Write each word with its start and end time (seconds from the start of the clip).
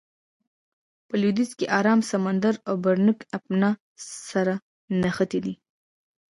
په 1.07 1.13
لویدیځ 1.21 1.51
کې 1.57 1.65
ارام 1.79 1.99
سمندر 2.11 2.53
او 2.67 2.75
بیرنګ 2.83 3.19
آبنا 3.37 3.69
سره 4.29 4.53
نښتې 5.01 5.39
ده. 5.45 5.53